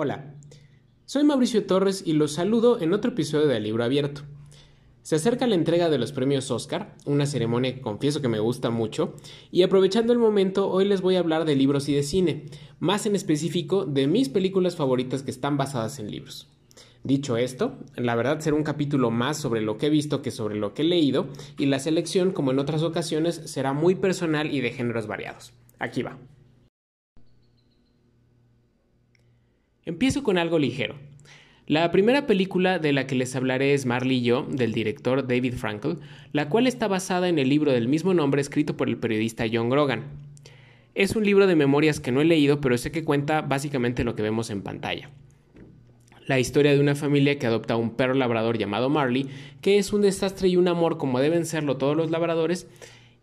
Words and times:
Hola, 0.00 0.32
soy 1.06 1.24
Mauricio 1.24 1.66
Torres 1.66 2.04
y 2.06 2.12
los 2.12 2.30
saludo 2.30 2.80
en 2.80 2.92
otro 2.92 3.10
episodio 3.10 3.48
de 3.48 3.58
Libro 3.58 3.82
Abierto. 3.82 4.20
Se 5.02 5.16
acerca 5.16 5.48
la 5.48 5.56
entrega 5.56 5.90
de 5.90 5.98
los 5.98 6.12
premios 6.12 6.52
Oscar, 6.52 6.94
una 7.04 7.26
ceremonia 7.26 7.74
que 7.74 7.80
confieso 7.80 8.22
que 8.22 8.28
me 8.28 8.38
gusta 8.38 8.70
mucho, 8.70 9.16
y 9.50 9.62
aprovechando 9.62 10.12
el 10.12 10.20
momento 10.20 10.70
hoy 10.70 10.84
les 10.84 11.00
voy 11.00 11.16
a 11.16 11.18
hablar 11.18 11.46
de 11.46 11.56
libros 11.56 11.88
y 11.88 11.94
de 11.94 12.04
cine, 12.04 12.46
más 12.78 13.06
en 13.06 13.16
específico 13.16 13.86
de 13.86 14.06
mis 14.06 14.28
películas 14.28 14.76
favoritas 14.76 15.24
que 15.24 15.32
están 15.32 15.56
basadas 15.56 15.98
en 15.98 16.12
libros. 16.12 16.46
Dicho 17.02 17.36
esto, 17.36 17.76
la 17.96 18.14
verdad 18.14 18.38
será 18.38 18.54
un 18.54 18.62
capítulo 18.62 19.10
más 19.10 19.36
sobre 19.36 19.62
lo 19.62 19.78
que 19.78 19.86
he 19.86 19.90
visto 19.90 20.22
que 20.22 20.30
sobre 20.30 20.54
lo 20.54 20.74
que 20.74 20.82
he 20.82 20.84
leído, 20.84 21.26
y 21.58 21.66
la 21.66 21.80
selección, 21.80 22.30
como 22.30 22.52
en 22.52 22.60
otras 22.60 22.84
ocasiones, 22.84 23.34
será 23.46 23.72
muy 23.72 23.96
personal 23.96 24.54
y 24.54 24.60
de 24.60 24.70
géneros 24.70 25.08
variados. 25.08 25.54
Aquí 25.80 26.02
va. 26.04 26.18
Empiezo 29.88 30.22
con 30.22 30.36
algo 30.36 30.58
ligero. 30.58 30.96
La 31.66 31.90
primera 31.90 32.26
película 32.26 32.78
de 32.78 32.92
la 32.92 33.06
que 33.06 33.14
les 33.14 33.34
hablaré 33.34 33.72
es 33.72 33.86
Marley 33.86 34.18
y 34.18 34.22
yo, 34.22 34.42
del 34.42 34.74
director 34.74 35.26
David 35.26 35.54
Frankel, 35.54 35.96
la 36.30 36.50
cual 36.50 36.66
está 36.66 36.88
basada 36.88 37.26
en 37.30 37.38
el 37.38 37.48
libro 37.48 37.72
del 37.72 37.88
mismo 37.88 38.12
nombre 38.12 38.42
escrito 38.42 38.76
por 38.76 38.90
el 38.90 38.98
periodista 38.98 39.46
John 39.50 39.70
Grogan. 39.70 40.02
Es 40.94 41.16
un 41.16 41.24
libro 41.24 41.46
de 41.46 41.56
memorias 41.56 42.00
que 42.00 42.12
no 42.12 42.20
he 42.20 42.26
leído, 42.26 42.60
pero 42.60 42.76
sé 42.76 42.92
que 42.92 43.02
cuenta 43.02 43.40
básicamente 43.40 44.04
lo 44.04 44.14
que 44.14 44.20
vemos 44.20 44.50
en 44.50 44.60
pantalla. 44.60 45.08
La 46.26 46.38
historia 46.38 46.74
de 46.74 46.80
una 46.80 46.94
familia 46.94 47.38
que 47.38 47.46
adopta 47.46 47.76
un 47.76 47.96
perro 47.96 48.12
labrador 48.12 48.58
llamado 48.58 48.90
Marley, 48.90 49.26
que 49.62 49.78
es 49.78 49.94
un 49.94 50.02
desastre 50.02 50.48
y 50.48 50.58
un 50.58 50.68
amor 50.68 50.98
como 50.98 51.18
deben 51.18 51.46
serlo 51.46 51.78
todos 51.78 51.96
los 51.96 52.10
labradores, 52.10 52.68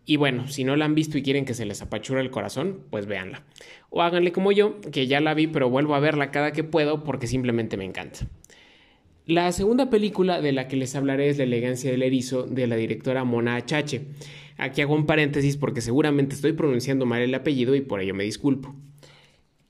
y 0.06 0.16
bueno, 0.16 0.46
si 0.46 0.62
no 0.62 0.76
la 0.76 0.84
han 0.84 0.94
visto 0.94 1.18
y 1.18 1.22
quieren 1.22 1.44
que 1.44 1.52
se 1.52 1.66
les 1.66 1.82
apachura 1.82 2.20
el 2.20 2.30
corazón, 2.30 2.78
pues 2.90 3.06
véanla. 3.06 3.42
O 3.90 4.02
háganle 4.02 4.30
como 4.30 4.52
yo, 4.52 4.80
que 4.92 5.08
ya 5.08 5.20
la 5.20 5.34
vi 5.34 5.48
pero 5.48 5.68
vuelvo 5.68 5.96
a 5.96 6.00
verla 6.00 6.30
cada 6.30 6.52
que 6.52 6.62
puedo 6.62 7.02
porque 7.02 7.26
simplemente 7.26 7.76
me 7.76 7.84
encanta. 7.84 8.20
La 9.26 9.50
segunda 9.50 9.90
película 9.90 10.40
de 10.40 10.52
la 10.52 10.68
que 10.68 10.76
les 10.76 10.94
hablaré 10.94 11.28
es 11.28 11.38
La 11.38 11.44
elegancia 11.44 11.90
del 11.90 12.04
erizo 12.04 12.44
de 12.44 12.68
la 12.68 12.76
directora 12.76 13.24
Mona 13.24 13.56
Achache. 13.56 14.02
Aquí 14.56 14.80
hago 14.80 14.94
un 14.94 15.06
paréntesis 15.06 15.56
porque 15.56 15.80
seguramente 15.80 16.36
estoy 16.36 16.52
pronunciando 16.52 17.04
mal 17.04 17.20
el 17.20 17.34
apellido 17.34 17.74
y 17.74 17.80
por 17.80 18.00
ello 18.00 18.14
me 18.14 18.22
disculpo. 18.22 18.76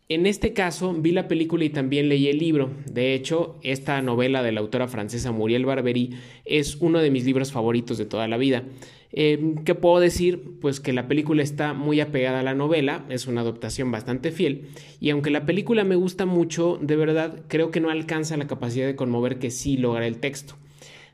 En 0.09 0.25
este 0.27 0.53
caso 0.53 0.93
vi 0.93 1.11
la 1.11 1.27
película 1.27 1.65
y 1.65 1.71
también 1.71 2.09
leí 2.09 2.29
el 2.29 2.39
libro. 2.39 2.71
De 2.89 3.15
hecho, 3.15 3.59
esta 3.63 4.01
novela 4.03 4.45
de 4.45 4.53
la 4.53 4.61
autora 4.61 4.87
francesa 4.87 5.33
Muriel 5.33 5.67
Barbery 5.67 6.11
es 6.45 6.77
uno 6.77 7.01
de 7.01 7.11
mis 7.11 7.25
libros 7.25 7.51
favoritos 7.51 7.99
de 7.99 8.07
toda 8.07 8.29
la 8.29 8.37
vida. 8.37 8.63
Em, 9.11 9.57
¿Qué 9.65 9.75
puedo 9.75 9.99
decir? 9.99 10.59
Pues 10.61 10.79
que 10.79 10.93
la 10.93 11.09
película 11.09 11.43
está 11.43 11.73
muy 11.73 11.99
apegada 11.99 12.39
a 12.39 12.45
la 12.45 12.55
novela, 12.55 13.05
es 13.09 13.27
una 13.27 13.41
adaptación 13.41 13.91
bastante 13.91 14.31
fiel, 14.31 14.69
y 15.01 15.11
aunque 15.11 15.31
la 15.31 15.45
película 15.47 15.85
me 15.85 15.97
gusta 15.97 16.27
mucho, 16.27 16.79
de 16.81 16.97
verdad 16.97 17.43
creo 17.49 17.71
que 17.71 17.81
no 17.81 17.91
alcanza 17.91 18.37
la 18.37 18.47
capacidad 18.47 18.87
de 18.87 18.97
conmover 18.97 19.39
que 19.39 19.51
sí 19.51 19.77
logra 19.77 20.07
el 20.07 20.19
texto. 20.19 20.57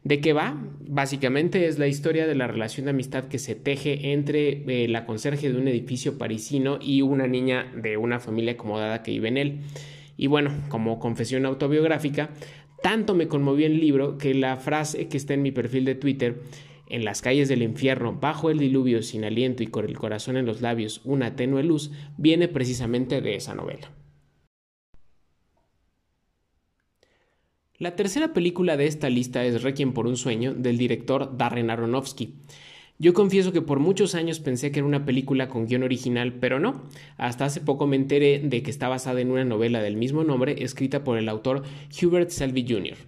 ¿De 0.05 0.21
qué 0.21 0.33
va? 0.33 0.61
Básicamente 0.81 1.69
es 1.69 1.79
la 1.79 1.87
historia 1.87 2.27
de 2.27 2.35
la 2.35 2.49
relación 2.49 2.87
de 2.87 2.91
amistad 2.91 3.27
que 3.27 3.39
se 3.39 3.55
teje 3.55 4.13
entre 4.13 4.65
eh, 4.67 4.89
la 4.89 5.07
conserje 5.07 5.53
de 5.53 5.59
un 5.59 5.69
edificio 5.69 6.19
parisino 6.19 6.79
y 6.81 7.03
una 7.03 7.29
niña 7.29 7.73
de 7.77 7.97
una 7.97 8.19
familia 8.19 8.55
acomodada 8.55 9.05
que 9.05 9.13
vive 9.13 9.29
en 9.29 9.37
él. 9.37 9.61
Y 10.17 10.27
bueno, 10.27 10.53
como 10.69 10.99
confesión 10.99 11.47
autobiográfica, 11.47 12.31
tanto 12.83 13.15
me 13.15 13.29
conmovió 13.29 13.67
el 13.67 13.79
libro 13.79 14.19
que 14.19 14.35
la 14.35 14.57
frase 14.57 15.07
que 15.07 15.17
está 15.17 15.35
en 15.35 15.43
mi 15.43 15.53
perfil 15.53 15.85
de 15.85 15.95
Twitter 15.95 16.43
en 16.89 17.05
las 17.05 17.23
calles 17.23 17.49
del 17.49 17.63
infierno, 17.63 18.19
bajo 18.21 18.51
el 18.51 18.59
diluvio, 18.59 19.03
sin 19.03 19.25
aliento 19.25 19.63
y 19.63 19.69
con 19.69 19.87
el 19.87 19.97
corazón 19.97 20.37
en 20.37 20.47
los 20.47 20.61
labios, 20.61 21.01
una 21.05 21.37
tenue 21.37 21.63
luz, 21.63 21.93
viene 22.19 22.49
precisamente 22.49 23.23
de 23.23 23.37
esa 23.37 23.55
novela. 23.55 23.93
La 27.83 27.97
tercera 27.97 28.33
película 28.33 28.77
de 28.77 28.87
esta 28.87 29.11
lista 29.11 29.45
es 29.45 29.65
Requiem 29.65 29.93
por 29.93 30.07
un 30.07 30.17
sueño, 30.17 30.55
del 30.55 30.79
director 30.79 31.37
Darren 31.37 31.69
Aronofsky. 31.69 32.35
Yo 33.01 33.13
confieso 33.13 33.51
que 33.51 33.61
por 33.61 33.81
muchos 33.81 34.15
años 34.15 34.39
pensé 34.39 34.71
que 34.71 34.79
era 34.79 34.87
una 34.87 35.05
película 35.05 35.49
con 35.49 35.67
guion 35.67 35.83
original, 35.83 36.35
pero 36.35 36.61
no. 36.61 36.85
Hasta 37.17 37.45
hace 37.45 37.61
poco 37.61 37.89
me 37.89 37.97
enteré 37.97 38.39
de 38.39 38.63
que 38.63 38.71
está 38.71 38.87
basada 38.87 39.21
en 39.21 39.33
una 39.33 39.45
novela 39.45 39.83
del 39.83 39.97
mismo 39.97 40.23
nombre 40.23 40.63
escrita 40.63 41.03
por 41.03 41.19
el 41.19 41.29
autor 41.29 41.65
Hubert 42.01 42.31
Selby 42.31 42.65
Jr. 42.69 42.99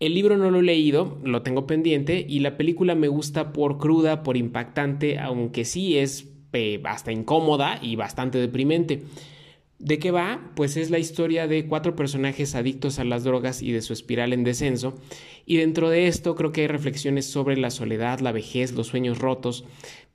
El 0.00 0.12
libro 0.12 0.36
no 0.36 0.50
lo 0.50 0.58
he 0.58 0.64
leído, 0.64 1.20
lo 1.22 1.42
tengo 1.42 1.68
pendiente 1.68 2.26
y 2.28 2.40
la 2.40 2.56
película 2.56 2.96
me 2.96 3.06
gusta 3.06 3.52
por 3.52 3.78
cruda, 3.78 4.24
por 4.24 4.36
impactante, 4.36 5.20
aunque 5.20 5.64
sí 5.64 5.98
es 5.98 6.28
eh, 6.52 6.82
hasta 6.82 7.12
incómoda 7.12 7.78
y 7.80 7.94
bastante 7.94 8.38
deprimente. 8.38 9.04
¿De 9.78 10.00
qué 10.00 10.10
va? 10.10 10.50
Pues 10.56 10.76
es 10.76 10.90
la 10.90 10.98
historia 10.98 11.46
de 11.46 11.66
cuatro 11.66 11.94
personajes 11.94 12.56
adictos 12.56 12.98
a 12.98 13.04
las 13.04 13.22
drogas 13.22 13.62
y 13.62 13.70
de 13.70 13.80
su 13.80 13.92
espiral 13.92 14.32
en 14.32 14.42
descenso. 14.42 14.94
Y 15.46 15.56
dentro 15.56 15.88
de 15.88 16.08
esto 16.08 16.34
creo 16.34 16.50
que 16.50 16.62
hay 16.62 16.66
reflexiones 16.66 17.26
sobre 17.26 17.56
la 17.56 17.70
soledad, 17.70 18.18
la 18.18 18.32
vejez, 18.32 18.72
los 18.72 18.88
sueños 18.88 19.18
rotos. 19.18 19.64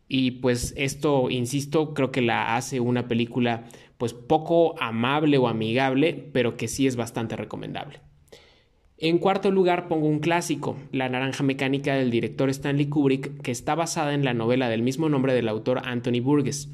Y 0.10 0.32
pues 0.32 0.74
esto, 0.76 1.30
insisto, 1.30 1.94
creo 1.94 2.12
que 2.12 2.22
la 2.22 2.58
hace 2.58 2.82
una 2.82 3.08
película 3.08 3.64
pues 3.98 4.14
poco 4.14 4.76
amable 4.82 5.38
o 5.38 5.48
amigable, 5.48 6.30
pero 6.34 6.58
que 6.58 6.68
sí 6.68 6.86
es 6.86 6.98
bastante 6.98 7.38
recomendable. 7.38 8.02
En 8.98 9.18
cuarto 9.18 9.50
lugar 9.50 9.88
pongo 9.88 10.08
un 10.08 10.20
clásico, 10.20 10.78
La 10.92 11.08
Naranja 11.08 11.44
Mecánica 11.44 11.96
del 11.96 12.12
director 12.12 12.50
Stanley 12.50 12.88
Kubrick, 12.88 13.42
que 13.42 13.52
está 13.52 13.76
basada 13.76 14.14
en 14.14 14.26
la 14.26 14.34
novela 14.34 14.68
del 14.68 14.82
mismo 14.82 15.08
nombre 15.08 15.34
del 15.34 15.48
autor 15.48 15.82
Anthony 15.86 16.20
Burgess. 16.22 16.70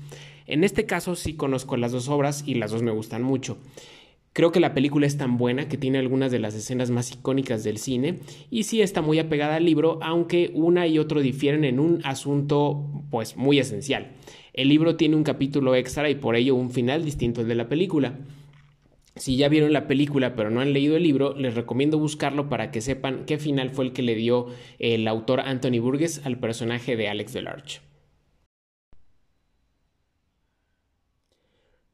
En 0.49 0.63
este 0.63 0.87
caso 0.87 1.15
sí 1.15 1.35
conozco 1.35 1.77
las 1.77 1.91
dos 1.91 2.09
obras 2.09 2.43
y 2.43 2.55
las 2.55 2.71
dos 2.71 2.81
me 2.81 2.89
gustan 2.89 3.21
mucho. 3.21 3.59
Creo 4.33 4.51
que 4.51 4.59
la 4.59 4.73
película 4.73 5.05
es 5.05 5.15
tan 5.15 5.37
buena 5.37 5.69
que 5.69 5.77
tiene 5.77 5.99
algunas 5.99 6.31
de 6.31 6.39
las 6.39 6.55
escenas 6.55 6.89
más 6.89 7.11
icónicas 7.11 7.63
del 7.63 7.77
cine 7.77 8.17
y 8.49 8.63
sí 8.63 8.81
está 8.81 9.03
muy 9.03 9.19
apegada 9.19 9.57
al 9.57 9.65
libro, 9.65 9.99
aunque 10.01 10.49
una 10.55 10.87
y 10.87 10.97
otro 10.97 11.21
difieren 11.21 11.65
en 11.65 11.79
un 11.79 12.01
asunto 12.03 12.83
pues 13.11 13.37
muy 13.37 13.59
esencial. 13.59 14.13
El 14.51 14.69
libro 14.69 14.95
tiene 14.95 15.15
un 15.15 15.23
capítulo 15.23 15.75
extra 15.75 16.09
y 16.09 16.15
por 16.15 16.35
ello 16.35 16.55
un 16.55 16.71
final 16.71 17.05
distinto 17.05 17.41
al 17.41 17.47
de 17.47 17.53
la 17.53 17.69
película. 17.69 18.17
Si 19.17 19.35
ya 19.37 19.49
vieron 19.49 19.71
la 19.71 19.85
película 19.85 20.33
pero 20.33 20.49
no 20.49 20.61
han 20.61 20.73
leído 20.73 20.97
el 20.97 21.03
libro, 21.03 21.35
les 21.35 21.53
recomiendo 21.53 21.99
buscarlo 21.99 22.49
para 22.49 22.71
que 22.71 22.81
sepan 22.81 23.25
qué 23.27 23.37
final 23.37 23.69
fue 23.69 23.85
el 23.85 23.93
que 23.93 24.01
le 24.01 24.15
dio 24.15 24.47
el 24.79 25.07
autor 25.07 25.41
Anthony 25.41 25.79
Burgess 25.79 26.25
al 26.25 26.39
personaje 26.39 26.95
de 26.95 27.07
Alex 27.07 27.33
Delarge. 27.33 27.88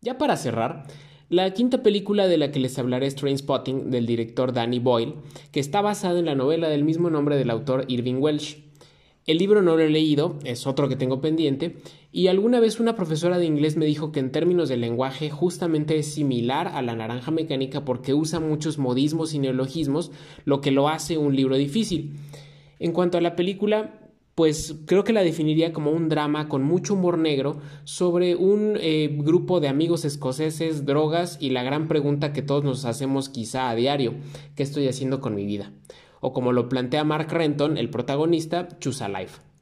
Ya 0.05 0.19
para 0.19 0.37
cerrar, 0.37 0.83
la 1.29 1.51
quinta 1.55 1.81
película 1.81 2.27
de 2.27 2.37
la 2.37 2.51
que 2.51 2.59
les 2.59 2.77
hablaré 2.77 3.07
es 3.07 3.15
Trainspotting 3.15 3.89
del 3.89 4.05
director 4.05 4.53
Danny 4.53 4.77
Boyle, 4.77 5.15
que 5.51 5.59
está 5.59 5.81
basada 5.81 6.19
en 6.19 6.27
la 6.27 6.35
novela 6.35 6.69
del 6.69 6.83
mismo 6.83 7.09
nombre 7.09 7.37
del 7.37 7.49
autor 7.49 7.85
Irving 7.87 8.19
Welsh. 8.19 8.57
El 9.25 9.39
libro 9.39 9.63
no 9.63 9.75
lo 9.75 9.81
he 9.81 9.89
leído, 9.89 10.37
es 10.43 10.67
otro 10.67 10.87
que 10.87 10.95
tengo 10.95 11.21
pendiente, 11.21 11.77
y 12.11 12.27
alguna 12.27 12.59
vez 12.59 12.79
una 12.79 12.95
profesora 12.95 13.39
de 13.39 13.47
inglés 13.47 13.77
me 13.77 13.87
dijo 13.87 14.11
que 14.11 14.19
en 14.19 14.31
términos 14.31 14.69
de 14.69 14.77
lenguaje 14.77 15.31
justamente 15.31 15.97
es 15.97 16.13
similar 16.13 16.67
a 16.67 16.83
la 16.83 16.95
naranja 16.95 17.31
mecánica 17.31 17.83
porque 17.83 18.13
usa 18.13 18.39
muchos 18.39 18.77
modismos 18.77 19.33
y 19.33 19.39
neologismos, 19.39 20.11
lo 20.43 20.61
que 20.61 20.69
lo 20.69 20.87
hace 20.87 21.17
un 21.17 21.35
libro 21.35 21.55
difícil. 21.55 22.13
En 22.77 22.91
cuanto 22.91 23.17
a 23.17 23.21
la 23.21 23.35
película, 23.35 24.04
pues 24.35 24.75
creo 24.85 25.03
que 25.03 25.13
la 25.13 25.23
definiría 25.23 25.73
como 25.73 25.91
un 25.91 26.09
drama 26.09 26.47
con 26.47 26.63
mucho 26.63 26.93
humor 26.93 27.17
negro 27.17 27.59
sobre 27.85 28.35
un 28.35 28.77
eh, 28.79 29.09
grupo 29.21 29.59
de 29.59 29.69
amigos 29.69 30.05
escoceses, 30.05 30.85
drogas 30.85 31.37
y 31.39 31.49
la 31.49 31.63
gran 31.63 31.87
pregunta 31.87 32.33
que 32.33 32.41
todos 32.41 32.63
nos 32.63 32.85
hacemos 32.85 33.29
quizá 33.29 33.69
a 33.69 33.75
diario, 33.75 34.13
¿qué 34.55 34.63
estoy 34.63 34.87
haciendo 34.87 35.21
con 35.21 35.35
mi 35.35 35.45
vida? 35.45 35.71
o 36.25 36.33
como 36.33 36.53
lo 36.53 36.69
plantea 36.69 37.03
Mark 37.03 37.31
Renton, 37.31 37.77
el 37.77 37.91
protagonista, 37.91 38.67
Choose 38.79 39.03
a 39.03 39.09
Life. 39.09 39.54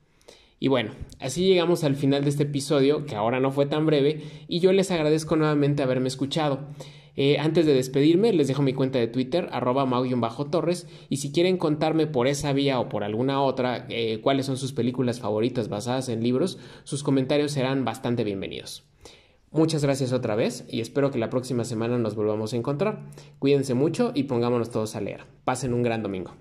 Y 0.64 0.70
bueno, 0.70 0.92
así 1.20 1.46
llegamos 1.46 1.84
al 1.84 1.98
final 1.98 2.24
de 2.24 2.30
este 2.30 2.44
episodio, 2.44 3.06
que 3.06 3.18
ahora 3.18 3.42
no 3.42 3.52
fue 3.52 3.66
tan 3.66 3.86
breve, 3.86 4.24
y 4.48 4.62
yo 4.62 4.72
les 4.72 4.92
agradezco 4.92 5.36
nuevamente 5.36 5.84
haberme 5.84 6.08
escuchado. 6.08 6.62
Eh, 7.18 7.38
antes 7.38 7.66
de 7.66 7.74
despedirme, 7.74 8.32
les 8.32 8.48
dejo 8.48 8.62
mi 8.62 8.72
cuenta 8.72 8.98
de 8.98 9.10
Twitter, 9.10 9.50
arroba 9.52 9.86
mau-torres, 9.86 10.88
y 11.10 11.18
si 11.18 11.34
quieren 11.34 11.58
contarme 11.58 12.08
por 12.08 12.28
esa 12.28 12.54
vía 12.54 12.80
o 12.80 12.88
por 12.88 13.04
alguna 13.04 13.42
otra 13.42 13.88
eh, 13.90 14.22
cuáles 14.22 14.46
son 14.46 14.56
sus 14.56 14.72
películas 14.72 15.20
favoritas 15.20 15.68
basadas 15.68 16.08
en 16.08 16.24
libros, 16.24 16.58
sus 16.86 17.04
comentarios 17.04 17.52
serán 17.52 17.84
bastante 17.84 18.24
bienvenidos. 18.24 18.86
Muchas 19.52 19.84
gracias 19.84 20.14
otra 20.14 20.36
vez 20.36 20.66
y 20.70 20.80
espero 20.80 21.12
que 21.12 21.20
la 21.20 21.30
próxima 21.30 21.66
semana 21.66 21.98
nos 21.98 22.16
volvamos 22.16 22.54
a 22.54 22.56
encontrar. 22.56 23.10
Cuídense 23.38 23.74
mucho 23.74 24.14
y 24.16 24.24
pongámonos 24.24 24.72
todos 24.72 24.96
a 24.96 25.02
leer. 25.02 25.26
Pasen 25.44 25.74
un 25.74 25.84
gran 25.84 26.04
domingo. 26.04 26.32